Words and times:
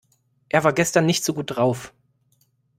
Er 0.49 0.63
war 0.63 0.73
gestern 0.73 1.05
nicht 1.05 1.23
so 1.23 1.31
gut 1.31 1.51
drauf. 1.51 1.93